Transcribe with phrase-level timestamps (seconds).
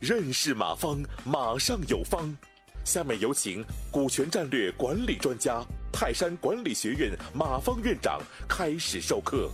[0.00, 2.36] 认识马方，马上有方。
[2.84, 3.62] 下面有请
[3.92, 5.62] 股权战略管理专家、
[5.92, 8.18] 泰山管理学院马方院长
[8.48, 9.50] 开始授课。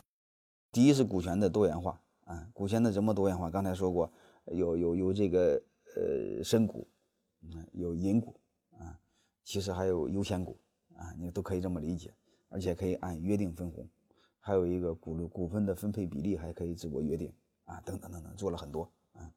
[0.70, 3.50] 第一是股权的多元化啊，股权的怎么多元化？
[3.50, 4.12] 刚才说过，
[4.46, 5.60] 有有有这个
[5.96, 6.88] 呃深股，
[7.42, 8.40] 嗯，有银股
[8.78, 8.98] 啊，
[9.42, 10.60] 其实还有优先股
[10.96, 12.14] 啊，你都可以这么理解，
[12.48, 13.88] 而且可以按约定分红，
[14.46, 17.32] 还有一个股股份的分配比例还可以自我约定
[17.64, 19.32] 啊，等等等等，做了很多啊。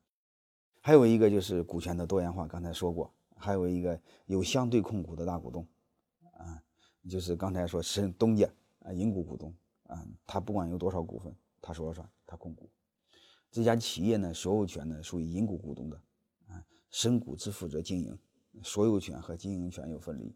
[0.82, 5.66] 还有一个就是股权的多元化，刚才说过，还有一个有相对控股的大股东，
[6.34, 6.62] 啊，
[7.10, 12.70] 就是刚才说是东家啊，银股股东啊，他不管有多少股份，他说了算，他控股。
[13.50, 15.96] 这家企业呢，所有权呢属于银股股东的，
[16.50, 18.20] 啊，深股只负责经营，
[18.62, 20.36] 所有权和经营权有分离。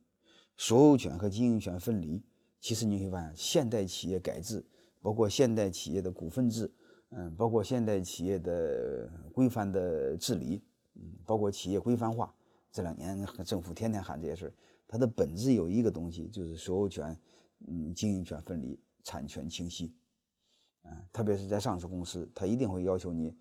[0.56, 2.24] 所有权和经营权分离，
[2.62, 4.64] 其实你会发现，现代企业改制，
[5.02, 6.72] 包括现代企业的股份制。
[7.14, 12.34] 嗯，包括现代企业的规范的治理，嗯，包括企业规范化，
[12.72, 14.54] 这两年政府天天喊这些事，
[14.88, 17.20] 它的本质有一个东西，就是所有权，
[17.68, 19.94] 嗯，经营权分离，产权清晰，
[20.84, 23.36] 嗯，特别是在上市公司，它一定会要求你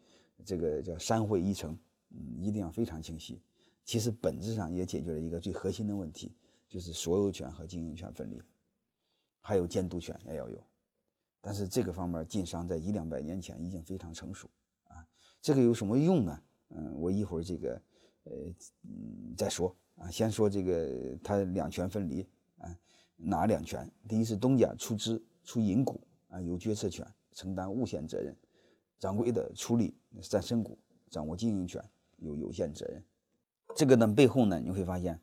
[0.44, 3.40] 这个叫三会一成，嗯，一定要非常清晰。
[3.84, 6.34] 其实本质上也解决了一个最核心的问题，
[6.68, 8.42] 就是所有权和经营权分离，
[9.40, 10.62] 还有监督权也要有。
[11.40, 14.48] 但是这个方面，晋商在一两百年前已经非常成熟
[14.84, 15.06] 啊。
[15.40, 16.42] 这个有什么用呢？
[16.68, 17.82] 嗯，我一会儿这个，
[18.24, 18.32] 呃，
[18.82, 20.10] 嗯，再说啊。
[20.10, 22.78] 先说这个，它两权分离啊，
[23.16, 23.90] 哪两权？
[24.06, 28.34] 第一是东家出资出银股啊，有决策权，承担无限责任；
[28.98, 31.82] 掌柜的出力占身股，掌握经营权，
[32.18, 33.02] 有有限责任。
[33.74, 35.18] 这个呢背后呢，你会发现，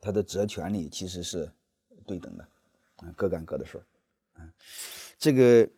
[0.00, 1.52] 他的责权利其实是
[2.06, 2.48] 对等的
[3.16, 3.84] 各干各的事儿。
[5.18, 5.68] 这个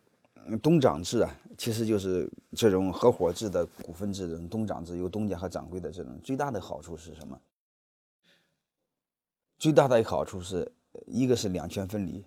[0.61, 7.39] 东长制啊，其实就是这种合伙制的股份制的东长制，有东家和掌柜的这种最大的好处是什么？
[9.57, 10.69] 最大的一个好处是
[11.07, 12.25] 一个是两权分离，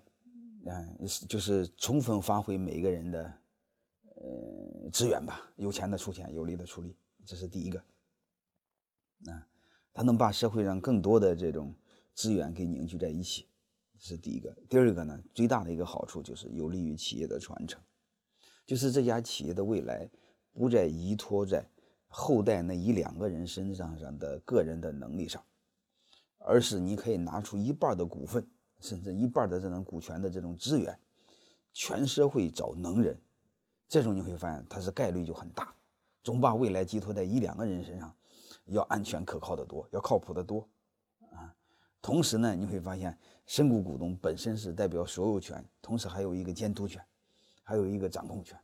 [0.65, 3.33] 嗯，就是充分发挥每个人的
[4.15, 6.95] 呃资源吧，有钱的出钱，有力的出力，
[7.25, 7.79] 这是第一个。
[9.27, 9.45] 啊，
[9.93, 11.73] 他能把社会上更多的这种
[12.13, 13.45] 资源给凝聚在一起。
[13.99, 17.81] 是第一个，第二个呢，最大的一个好处就是有利于企业的传承，
[18.65, 20.09] 就是这家企业的未来
[20.53, 21.63] 不再依托在
[22.07, 25.43] 后代那一两个人身上上的个人的能力上，
[26.37, 28.47] 而是你可以拿出一半的股份，
[28.79, 30.97] 甚至一半的这种股权的这种资源，
[31.73, 33.19] 全社会找能人，
[33.87, 35.75] 这种你会发现它是概率就很大，
[36.23, 38.15] 总把未来寄托在一两个人身上，
[38.65, 40.67] 要安全可靠的多，要靠谱的多。
[42.01, 47.03] 同时呢，你会发现深股股东本身是代表所有权，同时还有一个监督权，
[47.61, 48.57] 还有一个掌控权，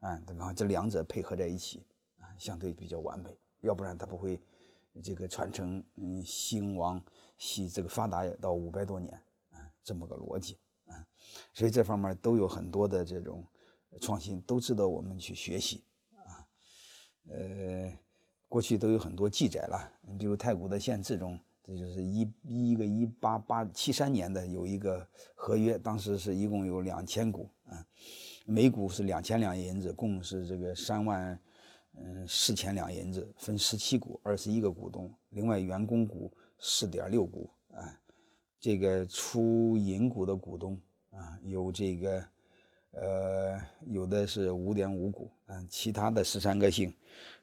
[0.00, 1.86] 啊，这个这两者配合在一起
[2.18, 4.42] 啊，相对比较完美，要不然它不会
[5.00, 7.00] 这个传承嗯兴亡
[7.38, 9.14] 系这个发达到五百多年
[9.50, 11.06] 啊这么个逻辑啊，
[11.54, 13.46] 所以这方面都有很多的这种
[14.00, 15.84] 创新，都值得我们去学习
[16.16, 16.44] 啊，
[17.30, 17.92] 呃，
[18.48, 21.38] 过去都有很多记载了，你比如太古的县志中。
[21.64, 27.86] 这就是一一个一八八七三年的有一个合约，当时是一共有两千股啊，
[28.44, 31.38] 每股是两千两银子，共是这个三万
[31.94, 37.96] 嗯四千两银子，分十七股，二十一个股东，另外员工股四点六股啊，
[38.58, 40.76] 这个出银股的股东
[41.12, 42.24] 啊有这个
[42.90, 46.92] 呃有的是五点五股啊，其他的十三个姓，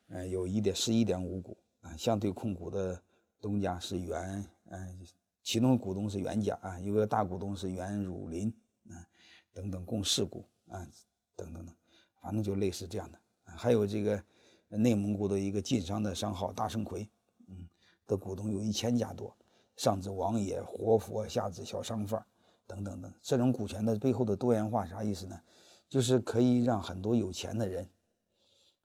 [0.09, 3.02] 呃有一点十一点五股啊，相对控股的。
[3.41, 5.00] 东家是原，嗯，
[5.44, 8.53] 其中股东是原家啊，有个大股东是原汝霖，
[8.89, 9.07] 啊，
[9.53, 10.88] 等等共四股啊，
[11.35, 11.75] 等等等，
[12.22, 13.19] 反正就类似这样的。
[13.44, 14.23] 还有这个
[14.67, 17.09] 内蒙古的一个晋商的商号大盛魁，
[17.47, 17.67] 嗯，
[18.05, 19.35] 的股东有一千家多，
[19.75, 22.23] 上至王爷活佛，下至小商贩，
[22.67, 23.11] 等等等。
[23.22, 25.41] 这种股权的背后的多元化啥意思呢？
[25.89, 27.90] 就是可以让很多有钱的人，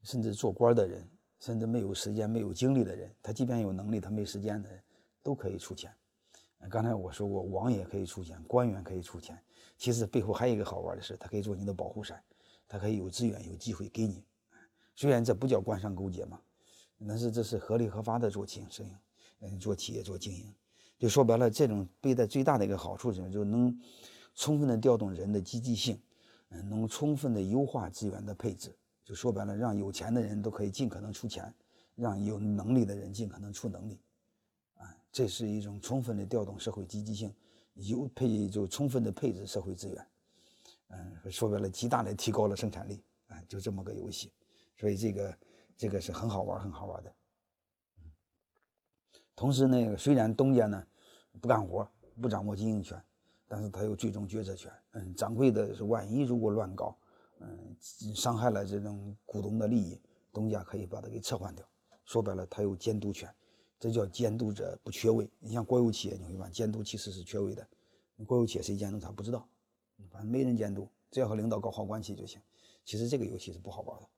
[0.02, 1.06] 甚至做官的人。
[1.44, 4.82] 甚至没有时间、没有精力的人，他即便有能力，他没时间的人，
[5.22, 5.92] 都可以出钱。
[6.70, 9.38] 刚才我说过，王爷可以出钱，官员可以出钱。
[9.76, 12.18] 其实背后还有一个好玩的事，他可以做你的保护伞，
[12.66, 14.24] 他可以有资源、有机会给你。
[14.96, 16.40] 虽然这不叫官商勾结嘛，
[17.06, 18.96] 但是这是合理合法的做经营，
[19.40, 20.50] 嗯，做企业做经营。
[20.98, 23.78] 就说白了，这种背的最大的一个好处是什么，就能
[24.34, 26.00] 充分的调动人的积极性，
[26.48, 28.74] 嗯，能充分的优化资源的配置。
[29.04, 31.52] 就说白了，让有钱的人都可以尽可能出钱，
[31.94, 34.00] 让有能力的人尽可能出能力，
[34.76, 37.34] 啊，这是一种充分的调动社会积极性，
[37.74, 40.06] 优配就充分的配置社会资源，
[40.88, 44.32] 嗯，说白了，极大的提高了生产力，啊，就这么个游戏，
[44.78, 45.38] 所以这个
[45.76, 47.12] 这个是很好玩很好玩的。
[49.36, 50.86] 同时呢，虽然东家呢
[51.40, 51.86] 不干活，
[52.22, 52.98] 不掌握经营权，
[53.48, 54.72] 但是他有最终决策权。
[54.92, 56.96] 嗯，掌柜的是万一如果乱搞，
[57.44, 60.00] 嗯，伤害了这种股东的利益，
[60.32, 61.64] 东家可以把它给撤换掉。
[62.04, 63.32] 说白了，他有监督权，
[63.78, 65.30] 这叫监督者不缺位。
[65.38, 67.66] 你像国有企业，你会发现监督其实是缺位的。
[68.26, 69.48] 国有企业谁监督他不知道，
[70.10, 72.40] 反正没人监督，只要和领导搞好关系就行。
[72.84, 74.08] 其实这个游戏是不好玩的。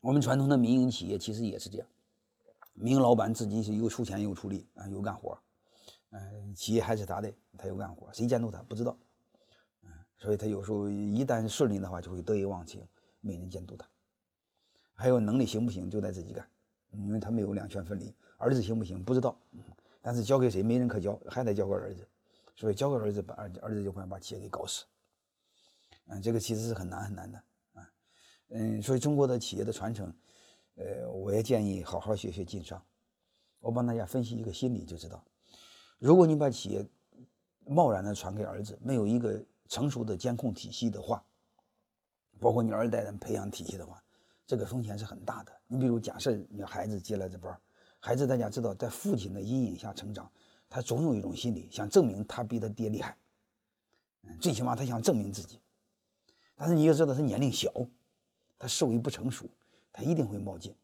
[0.00, 1.86] 我们传统的民营企业其实也是这样，
[2.72, 5.38] 民营老板自己是又出钱又出力啊，又干活，
[6.10, 8.96] 嗯，企业还是他的，他又干活，谁监督他不知道，
[10.24, 12.80] 所以他有时候一旦顺利的话就会得意忘形，
[13.20, 13.86] 没人监督他。
[14.94, 16.48] 还有能力行不行就得自己干。
[16.92, 19.36] 因为他没有两权分离，儿子行不行不知道，
[20.00, 22.08] 但是交给谁没人可交，还得交给儿子，
[22.54, 24.84] 所以交给儿子把儿儿子就会把企业给搞死，
[26.06, 27.42] 嗯，这个其实是很难很难的
[27.72, 27.90] 啊，
[28.50, 30.14] 嗯，所以中国的企业的传承，
[30.76, 32.80] 呃，我也建议好好学学晋商，
[33.58, 35.20] 我帮大家分析一个心理就知道，
[35.98, 36.86] 如果你把企业
[37.66, 41.24] 贸然的传给儿子，没有一个成熟的监控体系的话，
[42.38, 44.00] 包括你二代人培养体系的话。
[44.46, 45.52] 这个风险是很大的。
[45.66, 47.58] 你比如，假设你孩子接了这班，
[47.98, 50.30] 孩子大家知道，在父亲的阴影下成长，
[50.68, 53.16] 他总有一种心理，想证明他比他爹厉害。
[54.24, 55.58] 嗯，最起码他想证明自己。
[56.54, 57.72] 但是你要知道，他年龄小，
[58.58, 59.48] 他思维不成熟，
[59.90, 60.74] 他一定会冒进，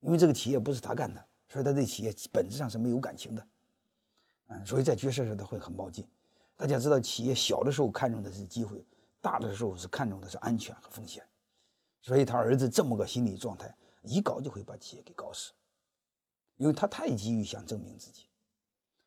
[0.00, 3.46] 因为这个企业不是他干的，所以他对企业本质上是没有感情的。
[4.48, 6.04] 嗯，所以在决策时他会很冒进。
[6.56, 8.84] 大家知道，企业小的时候看重的是机会，
[9.20, 11.22] 大的时候是看重的是安全和风险。
[12.00, 15.52] 所以他儿子这么个心理状态，一搞就会把企业给搞死，
[16.56, 18.22] 因为他太急于想证明自己。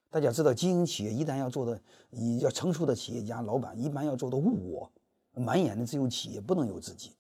[0.10, 4.92] 大家知道，经营企业一旦要做的，你要成熟的企业家老板一般要做的物我，
[5.34, 7.12] 满眼的只有企业，不能有自己。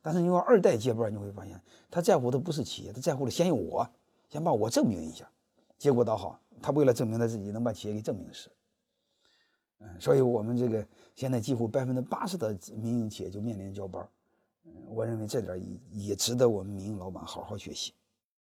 [0.00, 1.60] 但是你说二代接班，你会发现
[1.90, 3.86] 他在乎的不是企业，他在乎的先有我，
[4.30, 5.28] 先把我证明一下。
[5.76, 8.48] 结果倒好，他为了证明他自己，能把企业给证明死。
[9.80, 14.06] 嗯，所以我们这个现在几乎百分之八十的民营企业就面临交班
[14.64, 14.72] 嗯。
[14.88, 15.60] 我认为这点
[15.92, 17.92] 也值得我们民营老板好好学习。